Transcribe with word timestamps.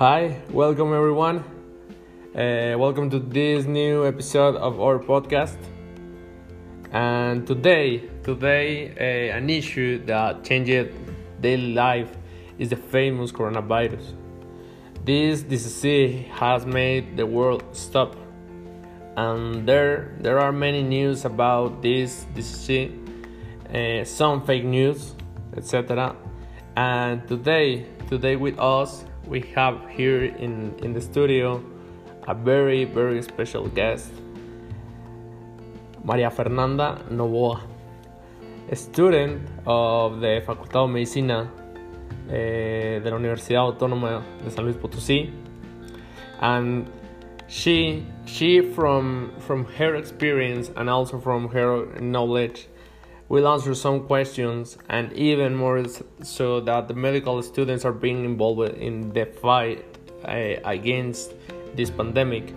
Hi, 0.00 0.40
welcome 0.50 0.94
everyone. 0.94 1.44
Uh, 2.34 2.74
welcome 2.78 3.10
to 3.10 3.18
this 3.18 3.66
new 3.66 4.06
episode 4.06 4.56
of 4.56 4.80
our 4.80 4.98
podcast. 4.98 5.58
And 6.90 7.46
today, 7.46 8.08
today, 8.22 8.94
uh, 8.96 9.36
an 9.36 9.50
issue 9.50 10.02
that 10.06 10.42
changed 10.42 10.88
daily 11.42 11.74
life 11.74 12.16
is 12.58 12.70
the 12.70 12.76
famous 12.76 13.30
coronavirus. 13.30 14.14
This 15.04 15.42
disease 15.42 16.24
has 16.30 16.64
made 16.64 17.18
the 17.18 17.26
world 17.26 17.62
stop, 17.72 18.16
and 19.18 19.68
there 19.68 20.16
there 20.18 20.38
are 20.38 20.50
many 20.50 20.82
news 20.82 21.26
about 21.26 21.82
this 21.82 22.24
disease, 22.34 22.90
uh, 23.68 24.04
some 24.04 24.46
fake 24.46 24.64
news, 24.64 25.14
etc. 25.58 26.16
And 26.74 27.28
today, 27.28 27.84
today 28.08 28.36
with 28.36 28.58
us, 28.58 29.04
we 29.26 29.40
have 29.54 29.88
here 29.90 30.24
in 30.24 30.74
in 30.82 30.92
the 30.92 31.00
studio 31.00 31.62
a 32.26 32.34
very 32.34 32.84
very 32.84 33.22
special 33.22 33.68
guest, 33.68 34.12
María 36.04 36.30
Fernanda 36.32 37.02
Novoa, 37.10 37.60
a 38.70 38.76
student 38.76 39.48
of 39.66 40.20
the 40.20 40.42
Facultad 40.46 40.86
de 40.86 40.92
Medicina 40.92 41.50
eh, 42.28 43.00
de 43.02 43.10
la 43.10 43.16
Universidad 43.16 43.62
Autónoma 43.62 44.22
de 44.44 44.50
San 44.50 44.64
Luis 44.64 44.76
Potosí, 44.76 45.30
and 46.40 46.88
she 47.48 48.06
she 48.26 48.60
from 48.60 49.32
from 49.40 49.64
her 49.64 49.96
experience 49.96 50.70
and 50.76 50.88
also 50.88 51.18
from 51.18 51.48
her 51.48 51.86
knowledge 52.00 52.68
will 53.30 53.46
answer 53.46 53.74
some 53.76 54.00
questions 54.06 54.76
and 54.88 55.12
even 55.12 55.54
more 55.54 55.84
so 56.20 56.60
that 56.60 56.88
the 56.88 56.94
medical 56.94 57.40
students 57.42 57.84
are 57.84 57.92
being 57.92 58.24
involved 58.24 58.76
in 58.76 59.12
the 59.12 59.24
fight 59.24 59.84
uh, 60.24 60.56
against 60.64 61.34
this 61.76 61.90
pandemic. 61.90 62.52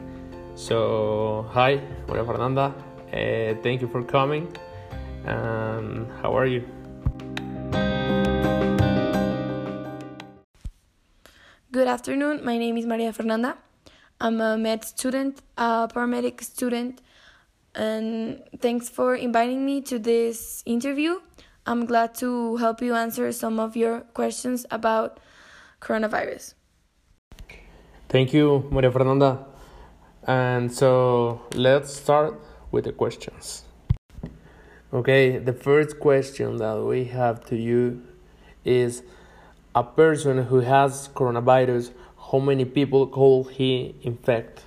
So 0.56 1.46
hi, 1.52 1.80
Maria 2.08 2.26
Fernanda, 2.26 2.74
uh, 3.14 3.62
thank 3.62 3.82
you 3.82 3.88
for 3.88 4.04
coming. 4.04 4.52
How 5.26 6.36
are 6.36 6.48
you? 6.48 6.68
Good 11.72 11.88
afternoon. 11.88 12.44
My 12.44 12.58
name 12.58 12.78
is 12.78 12.88
Maria 12.88 13.14
Fernanda. 13.14 13.58
I'm 14.20 14.42
a 14.42 14.58
med 14.58 14.84
student, 14.84 15.42
a 15.56 15.88
paramedic 15.94 16.42
student, 16.42 17.02
and 17.76 18.44
thanks 18.60 18.90
for 18.90 19.16
inviting 19.16 19.66
me 19.66 19.82
to 19.82 20.00
this 20.00 20.64
interview. 20.66 21.20
I'm 21.66 21.86
glad 21.86 22.16
to 22.16 22.58
help 22.58 22.82
you 22.82 22.94
answer 22.94 23.32
some 23.32 23.60
of 23.60 23.76
your 23.76 24.02
questions 24.14 24.66
about 24.70 25.20
coronavirus. 25.82 26.56
Thank 28.10 28.34
you, 28.34 28.68
Maria 28.70 28.92
Fernanda. 28.92 29.46
And 30.28 30.72
so 30.72 31.42
let's 31.56 31.94
start 31.94 32.40
with 32.72 32.86
the 32.86 32.92
questions. 32.92 33.64
Okay, 34.94 35.40
the 35.40 35.54
first 35.54 36.00
question 36.00 36.58
that 36.58 36.80
we 36.80 37.06
have 37.06 37.44
to 37.46 37.56
you 37.56 38.04
is 38.64 39.04
a 39.74 39.84
person 39.84 40.44
who 40.46 40.60
has 40.60 41.10
coronavirus, 41.16 41.92
how 42.32 42.40
many 42.40 42.66
people 42.66 43.08
could 43.08 43.54
he 43.56 43.96
infect? 44.04 44.64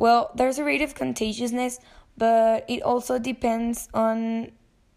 Well, 0.00 0.30
there's 0.34 0.58
a 0.58 0.64
rate 0.64 0.80
of 0.80 0.94
contagiousness, 0.94 1.78
but 2.16 2.64
it 2.68 2.80
also 2.80 3.18
depends 3.18 3.90
on 3.92 4.52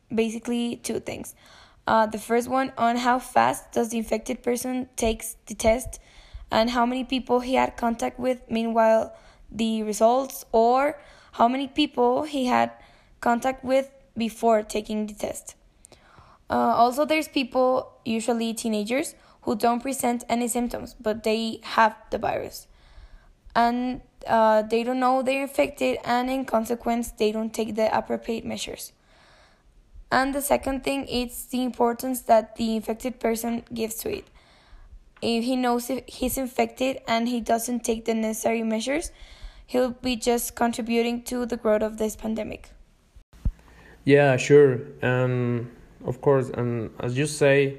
basically 0.07 0.77
two 0.77 1.01
things. 1.01 1.35
Uh, 1.85 2.05
the 2.05 2.17
first 2.17 2.47
one 2.47 2.71
on 2.77 2.95
how 2.95 3.19
fast 3.19 3.73
does 3.73 3.89
the 3.89 3.97
infected 3.97 4.41
person 4.41 4.87
takes 4.95 5.35
the 5.47 5.55
test, 5.55 5.99
and 6.49 6.69
how 6.69 6.85
many 6.85 7.03
people 7.03 7.41
he 7.41 7.55
had 7.55 7.75
contact 7.75 8.17
with 8.17 8.39
meanwhile 8.49 9.13
the 9.51 9.83
results, 9.83 10.45
or 10.53 10.97
how 11.33 11.49
many 11.49 11.67
people 11.67 12.23
he 12.23 12.45
had 12.45 12.71
contact 13.19 13.65
with 13.65 13.91
before 14.15 14.63
taking 14.63 15.07
the 15.07 15.13
test. 15.13 15.55
Uh, 16.49 16.79
also, 16.79 17.03
there's 17.03 17.27
people, 17.27 17.91
usually 18.05 18.53
teenagers, 18.53 19.15
who 19.41 19.57
don't 19.57 19.81
present 19.81 20.23
any 20.29 20.47
symptoms, 20.47 20.95
but 20.97 21.23
they 21.23 21.59
have 21.63 21.93
the 22.09 22.17
virus. 22.17 22.67
And 23.53 23.99
uh, 24.27 24.61
they 24.61 24.83
don't 24.83 24.99
know 24.99 25.21
they're 25.21 25.43
infected, 25.43 25.97
and 26.03 26.29
in 26.29 26.45
consequence, 26.45 27.11
they 27.11 27.31
don't 27.31 27.53
take 27.53 27.75
the 27.75 27.95
appropriate 27.95 28.45
measures. 28.45 28.93
And 30.11 30.35
the 30.35 30.41
second 30.41 30.83
thing 30.83 31.07
is 31.07 31.45
the 31.45 31.63
importance 31.63 32.21
that 32.21 32.55
the 32.55 32.75
infected 32.75 33.19
person 33.19 33.63
gives 33.73 33.95
to 33.95 34.15
it. 34.15 34.25
If 35.23 35.43
he 35.43 35.55
knows 35.55 35.89
if 35.89 36.03
he's 36.05 36.37
infected 36.37 37.01
and 37.07 37.27
he 37.27 37.41
doesn't 37.41 37.83
take 37.83 38.05
the 38.05 38.13
necessary 38.13 38.61
measures, 38.61 39.11
he'll 39.65 39.91
be 39.91 40.15
just 40.15 40.53
contributing 40.53 41.23
to 41.23 41.45
the 41.45 41.57
growth 41.57 41.81
of 41.81 41.97
this 41.97 42.15
pandemic. 42.15 42.69
Yeah, 44.05 44.37
sure. 44.37 44.81
Um 45.01 45.71
of 46.05 46.21
course, 46.21 46.49
and 46.49 46.91
as 46.99 47.17
you 47.17 47.25
say, 47.25 47.77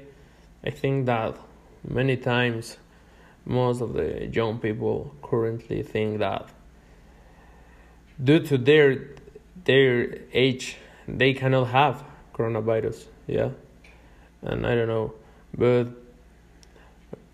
I 0.65 0.71
think 0.71 1.05
that 1.05 1.37
many 1.87 2.17
times 2.17 2.77
most 3.45 3.81
of 3.81 3.93
the 3.93 4.27
young 4.27 4.57
people 4.59 5.13
currently 5.21 5.83
think 5.83 6.19
that 6.19 6.49
due 8.23 8.39
to 8.39 8.57
their 8.57 9.07
their 9.65 10.19
age 10.33 10.77
they 11.07 11.33
cannot 11.33 11.65
have 11.65 12.03
coronavirus 12.33 13.05
yeah 13.27 13.49
and 14.41 14.65
i 14.65 14.73
don't 14.75 14.87
know 14.87 15.13
but 15.57 15.87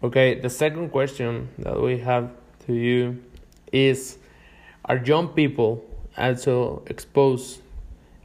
okay 0.03 0.39
the 0.39 0.49
second 0.49 0.89
question 0.89 1.47
that 1.57 1.79
we 1.79 1.97
have 1.97 2.29
to 2.65 2.73
you 2.73 3.21
is 3.71 4.17
are 4.85 4.97
young 4.97 5.27
people 5.29 5.83
also 6.17 6.83
exposed 6.87 7.61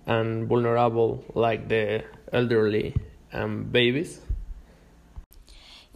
and 0.06 0.48
vulnerable 0.48 1.24
like 1.34 1.68
the 1.68 2.03
elderly 2.32 2.94
and 3.32 3.70
babies? 3.70 4.20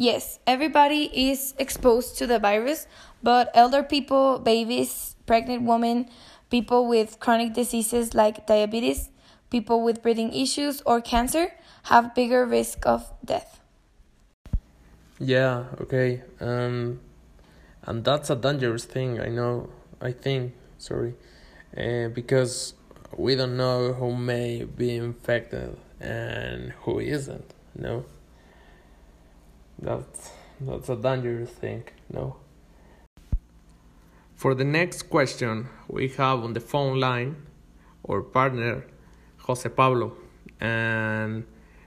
Yes, 0.00 0.38
everybody 0.46 1.10
is 1.12 1.52
exposed 1.58 2.16
to 2.16 2.26
the 2.26 2.38
virus, 2.38 2.86
but 3.22 3.50
elder 3.52 3.82
people, 3.82 4.38
babies, 4.38 5.14
pregnant 5.26 5.64
women, 5.64 6.08
people 6.48 6.88
with 6.88 7.20
chronic 7.20 7.52
diseases 7.52 8.14
like 8.14 8.46
diabetes, 8.46 9.10
people 9.50 9.84
with 9.84 10.00
breathing 10.00 10.32
issues 10.32 10.80
or 10.86 11.02
cancer 11.02 11.52
have 11.92 12.14
bigger 12.14 12.46
risk 12.46 12.86
of 12.86 13.12
death. 13.22 13.60
Yeah, 15.18 15.64
okay. 15.82 16.22
Um 16.40 17.00
and 17.82 18.02
that's 18.02 18.30
a 18.30 18.36
dangerous 18.36 18.86
thing, 18.86 19.20
I 19.20 19.28
know. 19.28 19.68
I 20.00 20.12
think, 20.12 20.54
sorry. 20.78 21.12
Uh, 21.76 22.08
because 22.08 22.72
we 23.18 23.36
don't 23.36 23.58
know 23.58 23.92
who 23.92 24.16
may 24.16 24.64
be 24.64 24.96
infected 24.96 25.76
and 26.00 26.72
who 26.84 27.00
isn't 27.00 27.52
no 27.76 28.06
that's 29.80 30.30
that's 30.60 30.88
a 30.88 30.96
dangerous 30.96 31.50
thing 31.50 31.84
no? 32.12 32.36
For 34.34 34.54
the 34.54 34.64
next 34.64 35.02
question 35.10 35.68
we 35.88 36.08
have 36.08 36.44
on 36.44 36.52
the 36.52 36.60
phone 36.60 37.00
line 37.00 37.36
our 38.08 38.22
partner 38.22 38.84
jose 39.38 39.68
pablo 39.68 40.12
and 40.60 41.44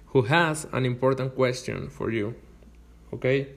who 0.08 0.24
has 0.24 0.68
an 0.72 0.86
important 0.86 1.36
question 1.36 1.90
for 1.90 2.12
you 2.12 2.36
okay? 3.14 3.48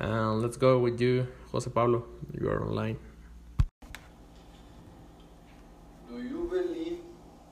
Uh, 0.00 0.32
let's 0.34 0.56
go 0.56 0.78
with 0.78 1.00
you 1.00 1.26
jose 1.52 1.70
pablo. 1.70 2.04
You 2.38 2.48
are 2.48 2.62
online. 2.64 2.96
Do 6.08 6.22
you 6.22 6.48
believe 6.50 6.98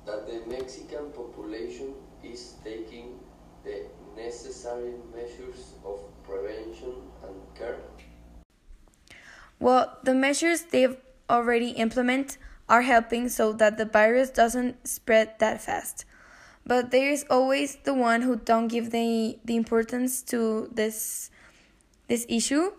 that 0.06 0.26
the 0.26 0.42
Mexican 0.48 1.10
population 1.12 1.94
is 2.22 2.54
taking 2.64 3.18
the 3.64 3.86
necessary 4.16 4.94
measures 5.14 5.74
of 5.84 6.00
and? 6.82 7.76
Well, 9.58 9.98
the 10.04 10.14
measures 10.14 10.62
they've 10.62 10.96
already 11.28 11.70
implemented 11.70 12.38
are 12.68 12.82
helping 12.82 13.28
so 13.28 13.52
that 13.54 13.78
the 13.78 13.84
virus 13.84 14.30
doesn't 14.30 14.86
spread 14.86 15.38
that 15.38 15.60
fast. 15.62 16.04
But 16.66 16.90
there 16.90 17.10
is 17.10 17.24
always 17.30 17.76
the 17.76 17.94
one 17.94 18.22
who 18.22 18.36
don't 18.36 18.68
give 18.68 18.90
the, 18.90 19.38
the 19.44 19.56
importance 19.56 20.22
to 20.24 20.68
this 20.72 21.30
this 22.08 22.24
issue 22.28 22.72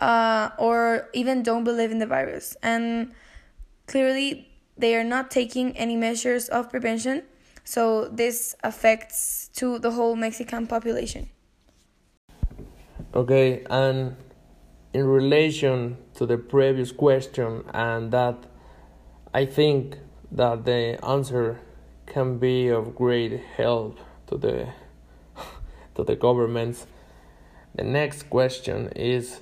uh, 0.00 0.50
or 0.56 1.08
even 1.12 1.42
don't 1.42 1.64
believe 1.64 1.90
in 1.90 1.98
the 1.98 2.06
virus. 2.06 2.56
And 2.62 3.12
clearly 3.86 4.48
they 4.76 4.94
are 4.94 5.02
not 5.02 5.32
taking 5.32 5.76
any 5.76 5.96
measures 5.96 6.48
of 6.48 6.70
prevention 6.70 7.24
so 7.68 8.08
this 8.08 8.56
affects 8.64 9.50
to 9.56 9.78
the 9.78 9.90
whole 9.90 10.16
Mexican 10.16 10.66
population. 10.66 11.28
Okay, 13.14 13.64
and 13.70 14.16
in 14.92 15.06
relation 15.06 15.96
to 16.14 16.26
the 16.26 16.36
previous 16.36 16.92
question 16.92 17.64
and 17.72 18.12
that 18.12 18.36
I 19.32 19.46
think 19.46 19.96
that 20.32 20.64
the 20.64 21.02
answer 21.02 21.60
can 22.06 22.38
be 22.38 22.68
of 22.68 22.94
great 22.94 23.40
help 23.56 23.98
to 24.26 24.36
the 24.36 24.68
to 25.94 26.04
the 26.04 26.16
governments. 26.16 26.86
The 27.74 27.84
next 27.84 28.24
question 28.24 28.88
is 28.94 29.40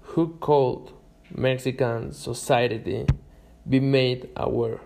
who 0.00 0.36
could 0.40 0.90
Mexican 1.30 2.12
society 2.12 3.06
be 3.68 3.78
made 3.78 4.28
aware? 4.34 4.80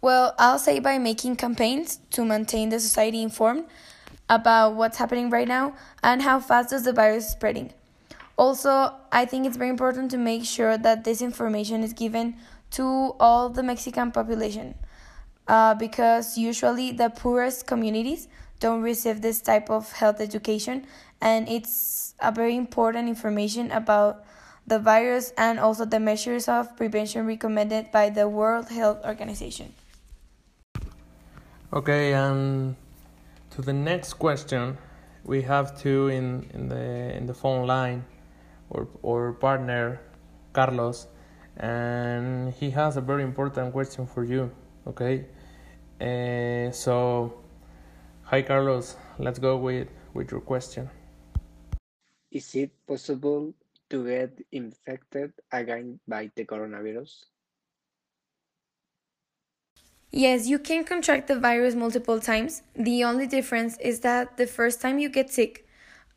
Well, 0.00 0.34
I'll 0.38 0.58
say 0.58 0.78
by 0.78 0.98
making 0.98 1.36
campaigns 1.36 1.98
to 2.10 2.24
maintain 2.24 2.68
the 2.68 2.78
society 2.78 3.22
informed 3.22 3.64
about 4.28 4.74
what's 4.74 4.98
happening 4.98 5.30
right 5.30 5.48
now 5.48 5.74
and 6.02 6.22
how 6.22 6.40
fast 6.40 6.72
is 6.72 6.84
the 6.84 6.92
virus 6.92 7.30
spreading. 7.30 7.72
Also, 8.36 8.92
I 9.12 9.24
think 9.24 9.46
it's 9.46 9.56
very 9.56 9.70
important 9.70 10.10
to 10.10 10.18
make 10.18 10.44
sure 10.44 10.76
that 10.76 11.04
this 11.04 11.22
information 11.22 11.82
is 11.82 11.92
given 11.92 12.36
to 12.72 13.14
all 13.18 13.48
the 13.48 13.62
Mexican 13.62 14.12
population 14.12 14.74
uh, 15.48 15.74
because 15.74 16.36
usually 16.36 16.92
the 16.92 17.08
poorest 17.08 17.66
communities 17.66 18.28
don't 18.60 18.82
receive 18.82 19.20
this 19.22 19.40
type 19.40 19.70
of 19.70 19.92
health 19.92 20.20
education 20.20 20.86
and 21.20 21.48
it's 21.48 22.14
a 22.20 22.32
very 22.32 22.56
important 22.56 23.08
information 23.08 23.70
about 23.70 24.24
the 24.66 24.78
virus 24.78 25.32
and 25.38 25.58
also 25.60 25.84
the 25.84 26.00
measures 26.00 26.48
of 26.48 26.76
prevention 26.76 27.26
recommended 27.26 27.92
by 27.92 28.10
the 28.10 28.28
World 28.28 28.68
Health 28.68 28.98
Organization. 29.04 29.72
Okay, 31.72 32.12
and 32.12 32.74
to 33.56 33.62
the 33.62 33.72
next 33.72 34.14
question, 34.14 34.76
we 35.24 35.40
have 35.40 35.80
two 35.80 36.08
in, 36.08 36.44
in 36.52 36.68
the 36.68 37.16
in 37.16 37.24
the 37.24 37.32
phone 37.32 37.66
line, 37.66 38.04
or 38.68 38.86
or 39.02 39.32
partner, 39.32 39.98
Carlos, 40.52 41.08
and 41.56 42.52
he 42.52 42.68
has 42.70 42.98
a 42.98 43.00
very 43.00 43.22
important 43.22 43.72
question 43.72 44.06
for 44.06 44.24
you. 44.24 44.50
Okay, 44.86 45.24
uh, 46.00 46.70
so 46.70 47.32
hi 48.24 48.42
Carlos, 48.42 48.96
let's 49.18 49.38
go 49.38 49.56
with 49.56 49.88
with 50.12 50.30
your 50.30 50.42
question. 50.42 50.90
Is 52.30 52.54
it 52.54 52.72
possible 52.86 53.54
to 53.88 54.04
get 54.04 54.36
infected 54.52 55.32
again 55.50 55.98
by 56.06 56.30
the 56.36 56.44
coronavirus? 56.44 57.24
Yes, 60.16 60.46
you 60.46 60.58
can 60.58 60.82
contract 60.84 61.28
the 61.28 61.38
virus 61.38 61.74
multiple 61.74 62.20
times. 62.20 62.62
The 62.74 63.04
only 63.04 63.26
difference 63.26 63.76
is 63.76 64.00
that 64.00 64.38
the 64.38 64.46
first 64.46 64.80
time 64.80 64.98
you 64.98 65.10
get 65.10 65.30
sick, 65.30 65.68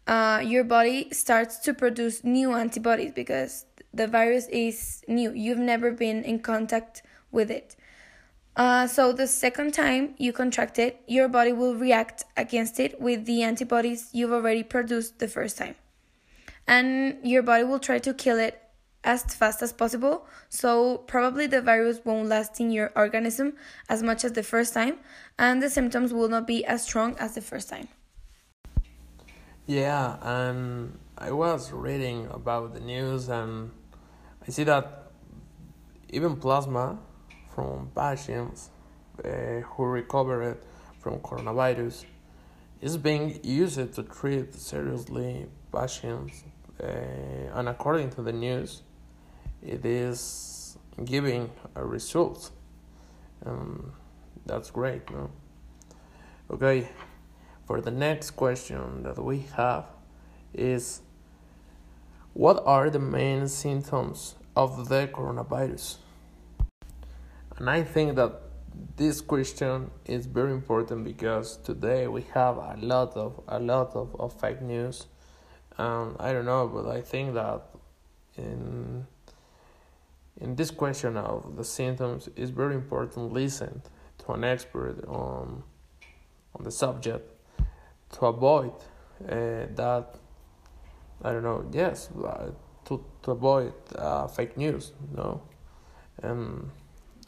uh, 0.07 0.41
your 0.41 0.63
body 0.63 1.09
starts 1.11 1.57
to 1.65 1.73
produce 1.73 2.23
new 2.23 2.53
antibodies 2.53 3.11
because 3.11 3.65
the 3.93 4.07
virus 4.07 4.47
is 4.47 5.03
new. 5.09 5.33
You've 5.33 5.57
never 5.57 5.91
been 5.91 6.23
in 6.23 6.39
contact 6.39 7.03
with 7.29 7.51
it. 7.51 7.75
Uh, 8.55 8.87
so 8.87 9.11
the 9.11 9.27
second 9.27 9.73
time 9.73 10.15
you 10.17 10.31
contract 10.31 10.79
it, 10.79 11.01
your 11.05 11.27
body 11.27 11.51
will 11.51 11.75
react 11.75 12.23
against 12.37 12.79
it 12.79 13.01
with 13.01 13.25
the 13.25 13.43
antibodies 13.43 14.11
you've 14.13 14.31
already 14.31 14.63
produced 14.63 15.19
the 15.19 15.27
first 15.27 15.57
time. 15.57 15.75
And 16.65 17.17
your 17.21 17.43
body 17.43 17.65
will 17.65 17.79
try 17.79 17.99
to 17.99 18.13
kill 18.13 18.39
it 18.39 18.63
as 19.03 19.23
fast 19.23 19.61
as 19.61 19.71
possible. 19.71 20.25
So, 20.49 20.97
probably 21.07 21.47
the 21.47 21.61
virus 21.61 22.01
won't 22.03 22.27
last 22.27 22.59
in 22.59 22.71
your 22.71 22.91
organism 22.95 23.53
as 23.87 24.03
much 24.03 24.23
as 24.23 24.33
the 24.33 24.43
first 24.43 24.73
time, 24.73 24.99
and 25.37 25.61
the 25.61 25.69
symptoms 25.69 26.13
will 26.13 26.29
not 26.29 26.45
be 26.47 26.65
as 26.65 26.83
strong 26.83 27.15
as 27.19 27.35
the 27.35 27.41
first 27.41 27.69
time. 27.69 27.87
Yeah, 29.65 30.17
and 30.21 30.97
I 31.17 31.31
was 31.31 31.71
reading 31.71 32.27
about 32.31 32.73
the 32.73 32.79
news, 32.79 33.29
and 33.29 33.71
I 34.45 34.51
see 34.51 34.63
that 34.63 35.11
even 36.09 36.35
plasma 36.37 36.97
from 37.53 37.91
patients 37.95 38.69
uh, 39.23 39.61
who 39.61 39.85
recovered 39.85 40.57
from 40.99 41.19
coronavirus 41.19 42.05
is 42.81 42.97
being 42.97 43.39
used 43.43 43.93
to 43.93 44.03
treat 44.03 44.53
seriously 44.55 45.47
patients. 45.71 46.43
Uh, 46.81 46.87
and 47.53 47.67
according 47.69 48.09
to 48.09 48.21
the 48.21 48.31
news, 48.31 48.83
it 49.65 49.85
is 49.85 50.77
giving 51.03 51.49
a 51.75 51.85
result. 51.85 52.51
Um, 53.45 53.93
that's 54.45 54.71
great, 54.71 55.09
no? 55.11 55.29
Okay, 56.51 56.89
for 57.65 57.81
the 57.81 57.91
next 57.91 58.31
question 58.31 59.03
that 59.03 59.23
we 59.23 59.45
have 59.55 59.85
is 60.53 61.01
what 62.33 62.63
are 62.65 62.89
the 62.89 62.99
main 62.99 63.47
symptoms 63.47 64.35
of 64.55 64.89
the 64.89 65.07
coronavirus? 65.07 65.97
And 67.57 67.69
I 67.69 67.83
think 67.83 68.15
that 68.15 68.41
this 68.95 69.21
question 69.21 69.91
is 70.05 70.25
very 70.25 70.51
important 70.51 71.03
because 71.03 71.57
today 71.57 72.07
we 72.07 72.23
have 72.33 72.57
a 72.57 72.77
lot 72.79 73.15
of 73.15 73.41
a 73.47 73.59
lot 73.59 73.95
of, 73.95 74.15
of 74.19 74.39
fake 74.39 74.61
news. 74.61 75.07
Um, 75.77 76.15
I 76.19 76.33
don't 76.33 76.45
know, 76.45 76.67
but 76.67 76.87
I 76.87 77.01
think 77.01 77.33
that 77.33 77.61
in 78.37 79.05
in 80.41 80.55
this 80.55 80.71
question 80.71 81.17
of 81.17 81.55
the 81.55 81.63
symptoms, 81.63 82.29
it's 82.35 82.51
very 82.51 82.75
important 82.75 83.33
listen 83.33 83.81
to 84.19 84.31
an 84.33 84.43
expert 84.43 85.03
on 85.07 85.63
on 86.55 86.63
the 86.63 86.71
subject 86.71 87.31
to 88.13 88.25
avoid 88.25 88.73
uh, 89.27 89.67
that. 89.75 90.15
I 91.21 91.33
don't 91.33 91.43
know. 91.43 91.65
Yes, 91.71 92.09
uh, 92.11 92.51
to 92.85 93.03
to 93.23 93.31
avoid 93.31 93.73
uh, 93.95 94.27
fake 94.27 94.55
news. 94.57 94.93
No, 95.13 95.41
and 96.23 96.71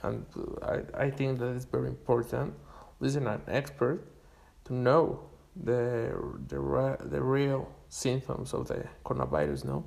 and 0.03 0.25
I 0.63 1.05
I 1.05 1.09
think 1.11 1.39
that 1.39 1.55
it's 1.55 1.65
very 1.65 1.89
important 1.89 2.53
listen 3.01 3.23
to 3.25 3.31
an 3.31 3.41
expert 3.47 4.07
to 4.65 4.73
know 4.73 5.19
the 5.55 6.13
the 6.47 6.97
the 7.09 7.21
real 7.21 7.67
symptoms 7.89 8.53
of 8.53 8.67
the 8.67 8.85
coronavirus. 9.03 9.65
No. 9.65 9.83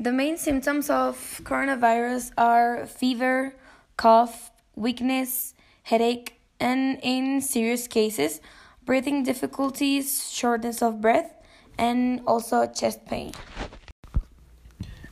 The 0.00 0.12
main 0.12 0.36
symptoms 0.36 0.90
of 0.90 1.40
coronavirus 1.42 2.30
are 2.38 2.86
fever, 2.86 3.56
cough, 3.96 4.52
weakness, 4.76 5.54
headache, 5.82 6.40
and 6.60 7.00
in 7.02 7.40
serious 7.40 7.88
cases, 7.88 8.40
breathing 8.84 9.24
difficulties, 9.24 10.30
shortness 10.30 10.82
of 10.82 11.00
breath, 11.00 11.34
and 11.76 12.20
also 12.28 12.64
chest 12.66 13.06
pain. 13.06 13.32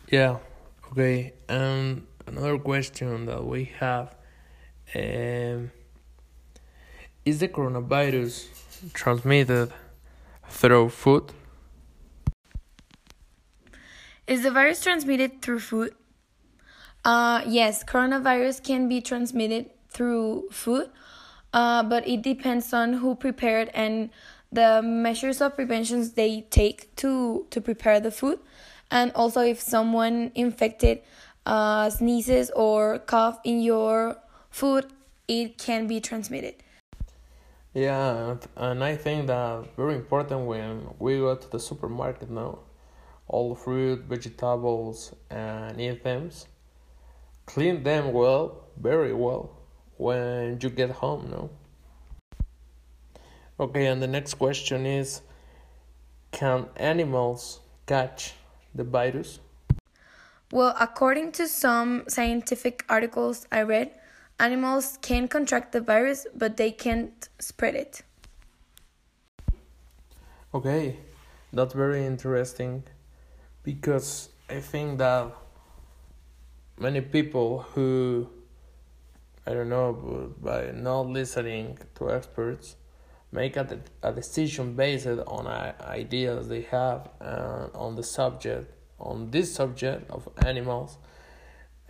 Yeah, 0.08 0.38
okay. 0.92 1.32
And 1.48 2.06
another 2.28 2.56
question 2.56 3.26
that 3.26 3.44
we 3.44 3.64
have 3.80 4.14
um, 4.94 5.72
is 7.24 7.40
the 7.40 7.48
coronavirus 7.48 8.46
transmitted 8.92 9.72
through 10.48 10.90
food? 10.90 11.32
Is 14.26 14.42
the 14.42 14.50
virus 14.50 14.82
transmitted 14.82 15.40
through 15.40 15.60
food? 15.60 15.94
Uh, 17.04 17.42
yes, 17.46 17.84
coronavirus 17.84 18.64
can 18.64 18.88
be 18.88 19.00
transmitted 19.00 19.70
through 19.88 20.48
food, 20.50 20.90
uh, 21.52 21.84
but 21.84 22.06
it 22.08 22.22
depends 22.22 22.72
on 22.72 22.94
who 22.94 23.14
prepared 23.14 23.70
and 23.72 24.10
the 24.50 24.82
measures 24.82 25.40
of 25.40 25.54
preventions 25.54 26.12
they 26.12 26.40
take 26.50 26.94
to 26.96 27.46
to 27.50 27.60
prepare 27.60 28.00
the 28.00 28.10
food, 28.10 28.40
and 28.90 29.12
also 29.14 29.42
if 29.42 29.60
someone 29.60 30.32
infected 30.34 31.02
uh, 31.44 31.88
sneezes 31.88 32.50
or 32.50 32.98
cough 32.98 33.38
in 33.44 33.60
your 33.60 34.16
food, 34.50 34.86
it 35.28 35.56
can 35.58 35.86
be 35.86 36.00
transmitted. 36.00 36.56
Yeah, 37.74 38.36
and 38.56 38.82
I 38.82 38.96
think 38.96 39.28
that 39.28 39.66
very 39.76 39.94
important 39.94 40.46
when 40.46 40.88
we 40.98 41.18
go 41.18 41.36
to 41.36 41.48
the 41.48 41.60
supermarket 41.60 42.30
now 42.30 42.65
all 43.28 43.54
fruit, 43.54 44.04
vegetables, 44.04 45.14
and 45.30 45.80
items. 45.80 46.46
Clean 47.46 47.82
them 47.82 48.12
well, 48.12 48.64
very 48.80 49.12
well, 49.12 49.50
when 49.96 50.58
you 50.60 50.70
get 50.70 50.90
home, 50.90 51.28
no? 51.30 51.50
Okay, 53.58 53.86
and 53.86 54.02
the 54.02 54.06
next 54.06 54.34
question 54.34 54.84
is 54.86 55.22
Can 56.30 56.66
animals 56.76 57.60
catch 57.86 58.34
the 58.74 58.84
virus? 58.84 59.40
Well, 60.52 60.76
according 60.78 61.32
to 61.32 61.48
some 61.48 62.04
scientific 62.08 62.84
articles 62.88 63.46
I 63.50 63.62
read, 63.62 63.90
animals 64.38 64.98
can 65.02 65.26
contract 65.26 65.72
the 65.72 65.80
virus, 65.80 66.26
but 66.36 66.56
they 66.56 66.70
can't 66.70 67.28
spread 67.38 67.74
it. 67.74 68.02
Okay, 70.54 70.98
that's 71.52 71.74
very 71.74 72.04
interesting 72.04 72.84
because 73.66 74.28
I 74.48 74.60
think 74.60 74.98
that 74.98 75.32
many 76.78 77.00
people 77.00 77.62
who 77.74 78.28
I 79.44 79.54
don't 79.54 79.68
know 79.68 80.32
by 80.40 80.70
not 80.72 81.08
listening 81.08 81.76
to 81.96 82.12
experts 82.12 82.76
make 83.32 83.56
a, 83.56 83.80
a 84.04 84.12
decision 84.12 84.74
based 84.76 85.08
on 85.08 85.48
ideas 85.48 86.48
they 86.48 86.62
have 86.62 87.10
uh, 87.20 87.66
on 87.74 87.96
the 87.96 88.04
subject 88.04 88.72
on 89.00 89.30
this 89.32 89.52
subject 89.52 90.08
of 90.12 90.28
animals. 90.46 90.98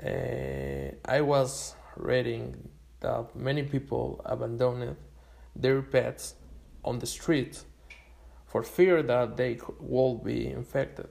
Uh, 0.03 0.93
I 1.05 1.21
was 1.21 1.75
reading 1.97 2.71
that 3.01 3.37
many 3.37 3.63
people 3.65 4.23
abandoned 4.25 4.97
their 5.55 5.83
pets 5.83 6.37
on 6.83 6.99
the 7.01 7.07
street 7.07 7.63
for 8.47 8.63
fear 8.63 9.03
that 9.03 9.37
they 9.37 9.59
will 9.79 10.15
be 10.17 10.47
infected 10.47 11.09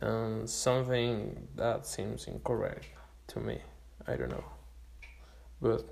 and 0.00 0.48
something 0.48 1.48
that 1.56 1.86
seems 1.86 2.26
incorrect 2.26 2.86
to 3.28 3.40
me. 3.40 3.60
I 4.06 4.16
don't 4.16 4.30
know, 4.30 4.44
but 5.60 5.84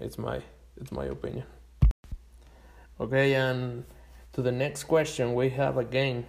it's 0.00 0.18
my 0.18 0.40
it's 0.76 0.92
my 0.92 1.06
opinion. 1.06 1.44
Okay, 3.00 3.34
and 3.34 3.84
to 4.32 4.42
the 4.42 4.52
next 4.52 4.84
question, 4.84 5.34
we 5.34 5.50
have 5.50 5.78
again 5.78 6.26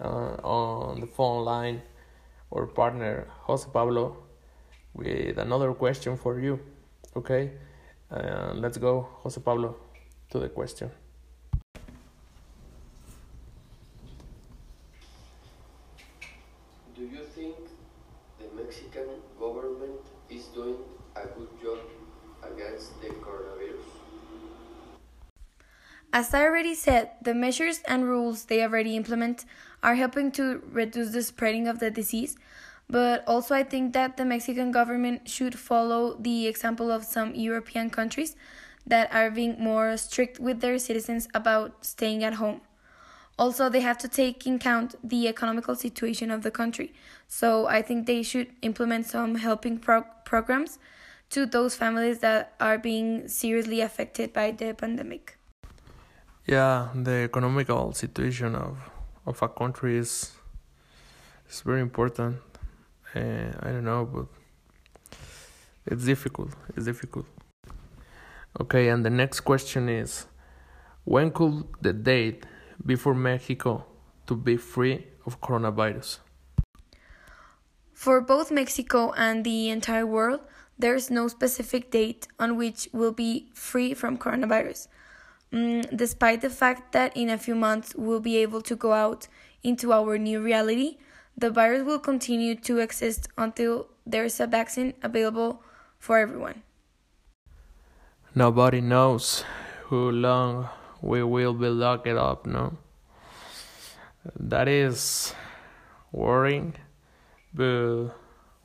uh, 0.00 0.36
on 0.42 1.00
the 1.00 1.06
phone 1.06 1.44
line 1.44 1.82
our 2.52 2.66
partner 2.66 3.28
Jose 3.42 3.68
Pablo 3.72 4.16
with 4.94 5.38
another 5.38 5.72
question 5.72 6.16
for 6.16 6.40
you. 6.40 6.58
Okay, 7.16 7.52
uh, 8.10 8.52
let's 8.54 8.78
go, 8.78 9.08
Jose 9.22 9.40
Pablo, 9.40 9.76
to 10.30 10.38
the 10.38 10.48
question. 10.48 10.90
You 17.12 17.24
think 17.24 17.56
the 18.38 18.46
Mexican 18.54 19.08
government 19.38 20.00
is 20.30 20.44
doing 20.46 20.76
a 21.16 21.26
good 21.36 21.48
job 21.62 21.78
against 22.42 23.00
the 23.00 23.08
coronavirus? 23.08 23.90
As 26.12 26.34
I 26.34 26.42
already 26.42 26.74
said, 26.74 27.10
the 27.22 27.34
measures 27.34 27.82
and 27.86 28.04
rules 28.04 28.44
they 28.44 28.62
already 28.62 28.96
implement 28.96 29.44
are 29.82 29.94
helping 29.94 30.32
to 30.32 30.62
reduce 30.70 31.10
the 31.10 31.22
spreading 31.22 31.68
of 31.68 31.78
the 31.78 31.90
disease, 31.90 32.36
but 32.88 33.22
also 33.26 33.54
I 33.54 33.62
think 33.62 33.92
that 33.94 34.16
the 34.16 34.24
Mexican 34.24 34.70
government 34.72 35.28
should 35.28 35.58
follow 35.58 36.16
the 36.18 36.46
example 36.46 36.90
of 36.90 37.04
some 37.04 37.34
European 37.34 37.90
countries 37.90 38.36
that 38.86 39.12
are 39.14 39.30
being 39.30 39.56
more 39.58 39.96
strict 39.96 40.40
with 40.40 40.60
their 40.60 40.78
citizens 40.78 41.28
about 41.34 41.84
staying 41.84 42.24
at 42.24 42.34
home. 42.34 42.60
Also, 43.38 43.68
they 43.68 43.80
have 43.80 43.96
to 43.98 44.08
take 44.08 44.46
in 44.46 44.58
count 44.58 44.96
the 45.02 45.28
economical 45.28 45.74
situation 45.74 46.30
of 46.30 46.42
the 46.42 46.50
country. 46.50 46.92
So 47.26 47.66
I 47.66 47.80
think 47.80 48.06
they 48.06 48.22
should 48.22 48.48
implement 48.62 49.06
some 49.06 49.36
helping 49.36 49.78
pro- 49.78 50.04
programs 50.24 50.78
to 51.30 51.46
those 51.46 51.74
families 51.74 52.18
that 52.18 52.54
are 52.60 52.76
being 52.76 53.28
seriously 53.28 53.80
affected 53.80 54.32
by 54.32 54.50
the 54.50 54.74
pandemic. 54.74 55.38
Yeah, 56.46 56.88
the 56.94 57.24
economical 57.24 57.92
situation 57.92 58.54
of 58.54 58.78
of 59.26 59.40
a 59.42 59.48
country 59.48 59.96
is 59.96 60.32
is 61.48 61.60
very 61.60 61.80
important. 61.80 62.36
Uh, 63.14 63.52
I 63.60 63.70
don't 63.70 63.84
know, 63.84 64.04
but 64.04 64.26
it's 65.86 66.04
difficult. 66.04 66.50
It's 66.76 66.86
difficult. 66.86 67.26
Okay, 68.60 68.88
and 68.88 69.04
the 69.04 69.10
next 69.10 69.40
question 69.40 69.88
is 69.88 70.26
when 71.04 71.30
could 71.30 71.64
the 71.80 71.92
date 71.92 72.46
be 72.84 72.96
for 72.96 73.14
Mexico 73.14 73.86
to 74.26 74.36
be 74.36 74.56
free 74.56 75.06
of 75.26 75.40
coronavirus? 75.40 76.18
For 77.92 78.20
both 78.20 78.50
Mexico 78.50 79.12
and 79.12 79.44
the 79.44 79.68
entire 79.68 80.06
world, 80.06 80.40
there 80.78 80.94
is 80.94 81.10
no 81.10 81.28
specific 81.28 81.90
date 81.90 82.26
on 82.38 82.56
which 82.56 82.88
we'll 82.92 83.12
be 83.12 83.50
free 83.54 83.92
from 83.92 84.16
coronavirus. 84.16 84.88
Mm, 85.52 85.94
despite 85.94 86.40
the 86.40 86.48
fact 86.48 86.92
that 86.92 87.14
in 87.16 87.28
a 87.28 87.36
few 87.36 87.54
months 87.54 87.94
we'll 87.96 88.20
be 88.20 88.36
able 88.38 88.62
to 88.62 88.76
go 88.76 88.92
out 88.92 89.28
into 89.62 89.92
our 89.92 90.16
new 90.16 90.40
reality, 90.40 90.96
the 91.36 91.50
virus 91.50 91.82
will 91.82 91.98
continue 91.98 92.54
to 92.54 92.78
exist 92.78 93.28
until 93.36 93.88
there 94.06 94.24
is 94.24 94.40
a 94.40 94.46
vaccine 94.46 94.94
available 95.02 95.62
for 95.98 96.18
everyone. 96.18 96.62
Nobody 98.34 98.80
knows 98.80 99.44
how 99.90 100.10
long 100.10 100.68
we 101.00 101.22
will 101.22 101.54
be 101.54 101.68
locked 101.68 102.08
up, 102.08 102.46
no? 102.46 102.76
That 104.38 104.68
is 104.68 105.34
worrying, 106.12 106.74
but 107.54 108.10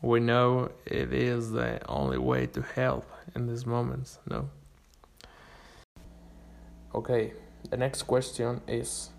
we 0.01 0.19
know 0.19 0.71
it 0.85 1.13
is 1.13 1.51
the 1.51 1.79
only 1.87 2.17
way 2.17 2.47
to 2.47 2.61
help 2.61 3.09
in 3.35 3.47
these 3.47 3.65
moments, 3.65 4.19
no? 4.29 4.49
Okay, 6.93 7.33
the 7.69 7.77
next 7.77 8.03
question 8.03 8.61
is 8.67 9.09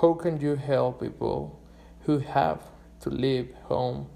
How 0.00 0.14
can 0.14 0.40
you 0.40 0.56
help 0.56 1.00
people 1.00 1.60
who 2.02 2.18
have 2.18 2.60
to 3.00 3.10
leave 3.10 3.52
home 3.64 4.08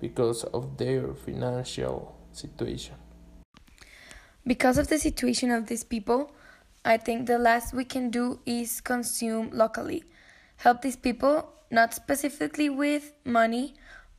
because 0.00 0.44
of 0.44 0.76
their 0.76 1.14
financial 1.14 2.16
situation? 2.32 2.96
Because 4.46 4.76
of 4.76 4.88
the 4.88 4.98
situation 4.98 5.50
of 5.50 5.66
these 5.66 5.84
people, 5.84 6.32
I 6.84 6.96
think 6.96 7.26
the 7.26 7.38
last 7.38 7.72
we 7.72 7.84
can 7.84 8.10
do 8.10 8.40
is 8.44 8.80
consume 8.80 9.50
locally. 9.52 10.02
Help 10.56 10.82
these 10.82 10.96
people, 10.96 11.48
not 11.70 11.94
specifically 11.94 12.68
with 12.70 13.12
money, 13.24 13.74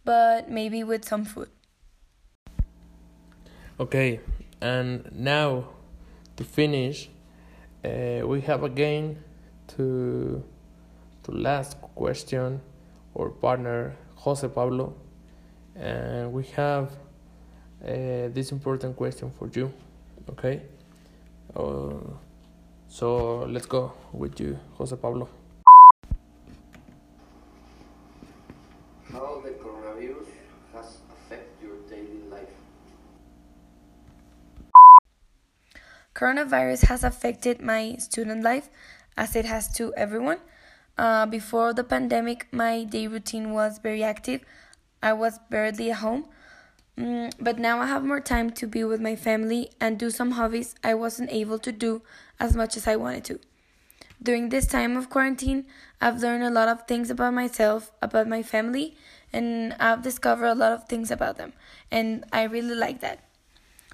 but 0.05 0.50
maybe 0.50 0.84
with 0.84 1.03
some 1.03 1.25
food. 1.25 1.50
Okay, 3.79 4.22
and 4.62 5.10
now 5.12 5.65
to 6.38 6.43
finish, 6.43 7.10
uh, 7.84 8.25
we 8.25 8.39
have 8.41 8.63
again 8.63 9.17
to 9.75 10.43
to 11.24 11.32
last 11.32 11.79
question 11.96 12.62
our 13.17 13.29
partner 13.29 13.96
Jose 14.15 14.48
Pablo, 14.48 14.96
and 15.75 16.32
we 16.32 16.43
have 16.55 16.91
uh, 17.84 18.32
this 18.32 18.51
important 18.51 18.96
question 18.96 19.32
for 19.32 19.50
you. 19.50 19.72
Okay, 20.29 20.62
uh, 21.55 21.91
so 22.93 23.39
let's 23.50 23.65
go 23.65 23.91
with 24.13 24.39
you, 24.39 24.59
Jose 24.77 24.95
Pablo. 24.95 25.27
How 29.12 29.41
the 29.41 29.50
coronavirus 29.57 30.29
has 30.73 31.01
affected 31.09 31.50
your 31.63 31.77
daily 31.89 32.21
life? 32.29 32.53
Coronavirus 36.13 36.85
has 36.85 37.03
affected 37.03 37.63
my 37.63 37.95
student 37.97 38.43
life 38.43 38.69
as 39.17 39.35
it 39.35 39.45
has 39.45 39.73
to 39.73 39.91
everyone. 39.95 40.38
Uh, 40.95 41.25
before 41.25 41.73
the 41.73 41.83
pandemic, 41.83 42.45
my 42.51 42.83
day 42.83 43.07
routine 43.07 43.53
was 43.53 43.79
very 43.79 44.03
active. 44.03 44.41
I 45.01 45.13
was 45.13 45.39
barely 45.50 45.89
at 45.89 45.97
home. 45.97 46.25
Mm, 46.97 47.33
but 47.39 47.57
now 47.57 47.79
I 47.79 47.88
have 47.88 48.03
more 48.03 48.19
time 48.19 48.51
to 48.51 48.67
be 48.67 48.83
with 48.83 49.01
my 49.01 49.15
family 49.15 49.71
and 49.79 49.97
do 49.97 50.12
some 50.12 50.31
hobbies 50.31 50.75
I 50.83 50.93
wasn't 50.93 51.31
able 51.31 51.57
to 51.59 51.71
do 51.71 52.03
as 52.39 52.55
much 52.55 52.77
as 52.77 52.88
I 52.88 52.95
wanted 52.95 53.23
to. 53.25 53.39
During 54.21 54.50
this 54.50 54.67
time 54.67 54.95
of 54.95 55.09
quarantine, 55.09 55.65
I've 56.00 56.21
learned 56.21 56.43
a 56.43 56.50
lot 56.50 56.67
of 56.67 56.88
things 56.88 57.09
about 57.09 57.33
myself, 57.33 57.91
about 58.01 58.27
my 58.27 58.43
family, 58.43 58.95
and 59.33 59.75
I've 59.79 60.01
discovered 60.01 60.45
a 60.45 60.55
lot 60.55 60.71
of 60.71 60.88
things 60.88 61.09
about 61.09 61.38
them. 61.38 61.53
And 61.91 62.23
I 62.31 62.43
really 62.43 62.75
like 62.75 63.01
that. 63.01 63.19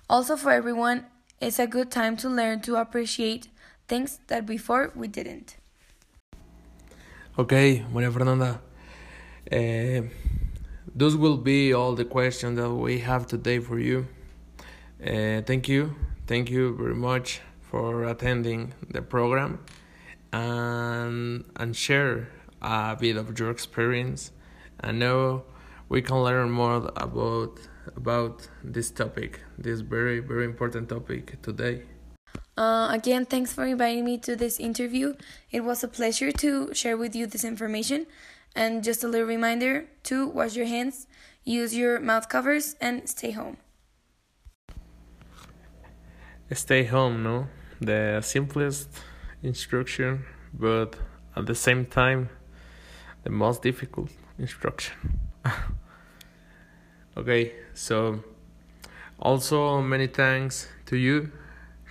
Also, 0.09 0.35
for 0.35 0.51
everyone, 0.51 1.05
it's 1.39 1.57
a 1.57 1.67
good 1.67 1.89
time 1.89 2.17
to 2.17 2.29
learn 2.29 2.59
to 2.61 2.75
appreciate 2.75 3.47
things 3.87 4.19
that 4.27 4.45
before 4.45 4.91
we 4.93 5.07
didn't. 5.07 5.55
Okay, 7.37 7.85
Maria 7.91 8.11
Fernanda. 8.11 8.59
Uh, 9.51 10.01
those 10.95 11.15
will 11.15 11.37
be 11.37 11.73
all 11.73 11.93
the 11.95 12.05
questions 12.05 12.57
that 12.57 12.71
we 12.71 12.99
have 12.99 13.27
today 13.27 13.59
for 13.59 13.79
you. 13.79 14.07
Uh, 15.01 15.41
thank 15.41 15.67
you. 15.67 15.95
Thank 16.27 16.49
you 16.49 16.75
very 16.75 16.95
much 16.95 17.41
for 17.61 18.03
attending 18.03 18.73
the 18.89 19.01
program 19.01 19.59
and 20.31 21.45
and 21.55 21.75
share 21.75 22.29
a 22.61 22.95
bit 22.99 23.17
of 23.17 23.37
your 23.39 23.51
experience. 23.51 24.31
I 24.81 24.91
know 24.91 25.43
we 25.87 26.01
can 26.01 26.23
learn 26.23 26.51
more 26.51 26.91
about 26.95 27.59
about 27.95 28.47
this 28.63 28.91
topic, 28.91 29.41
this 29.57 29.81
very 29.81 30.19
very 30.19 30.45
important 30.45 30.89
topic 30.89 31.41
today. 31.41 31.83
Uh, 32.57 32.89
again, 32.91 33.25
thanks 33.25 33.53
for 33.53 33.65
inviting 33.65 34.03
me 34.03 34.17
to 34.17 34.35
this 34.35 34.59
interview. 34.59 35.15
It 35.49 35.61
was 35.61 35.83
a 35.83 35.87
pleasure 35.87 36.31
to 36.33 36.73
share 36.73 36.97
with 36.97 37.15
you 37.15 37.25
this 37.25 37.45
information. 37.45 38.05
And 38.55 38.83
just 38.83 39.03
a 39.03 39.07
little 39.07 39.27
reminder 39.27 39.85
to 40.03 40.27
wash 40.27 40.55
your 40.55 40.65
hands, 40.65 41.07
use 41.43 41.75
your 41.75 41.99
mouth 41.99 42.29
covers, 42.29 42.75
and 42.81 43.07
stay 43.07 43.31
home. 43.31 43.57
Stay 46.51 46.83
home, 46.85 47.23
no? 47.23 47.47
The 47.79 48.21
simplest 48.21 48.89
instruction, 49.43 50.25
but 50.53 50.95
at 51.35 51.45
the 51.45 51.55
same 51.55 51.85
time, 51.85 52.29
the 53.23 53.29
most 53.29 53.61
difficult 53.61 54.09
instruction. 54.37 55.19
okay, 57.17 57.53
so 57.73 58.23
also 59.19 59.81
many 59.81 60.07
thanks 60.07 60.67
to 60.87 60.97
you 60.97 61.31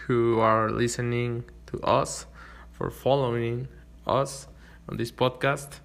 who 0.07 0.41
are 0.41 0.71
listening 0.71 1.45
to 1.67 1.81
us 1.83 2.27
for 2.73 2.91
following 2.91 3.69
us 4.07 4.49
on 4.89 4.97
this 4.97 5.13
podcast 5.13 5.81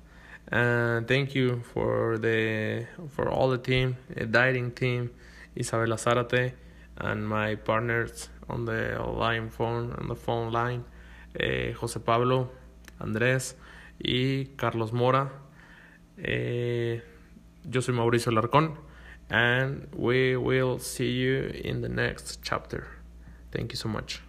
and 0.52 1.08
thank 1.08 1.34
you 1.36 1.62
for 1.74 2.18
the 2.18 2.86
for 3.10 3.30
all 3.30 3.50
the 3.50 3.58
team 3.58 3.98
the 4.10 4.40
editing 4.40 4.72
team 4.72 5.12
Isabela 5.56 5.98
Zarate 5.98 6.54
and 6.98 7.28
my 7.28 7.56
partners 7.56 8.30
on 8.50 8.66
the 8.66 8.98
line 9.18 9.50
phone 9.50 9.94
on 9.94 10.08
the 10.08 10.16
phone 10.16 10.52
line 10.52 10.84
eh, 11.40 11.74
Jose 11.74 12.00
Pablo 12.00 12.50
Andrés 13.00 13.56
y 14.00 14.50
Carlos 14.58 14.92
Mora 14.92 15.32
Eh, 16.18 17.02
yo 17.70 17.82
soy 17.82 17.96
Mauricio 17.96 18.32
Larcón, 18.32 18.78
and 19.30 19.88
we 19.96 20.38
will 20.38 20.80
see 20.80 21.12
you 21.12 21.52
in 21.64 21.82
the 21.82 21.90
next 21.90 22.40
chapter. 22.44 22.88
Thank 23.52 23.72
you 23.72 23.78
so 23.78 23.90
much. 23.90 24.22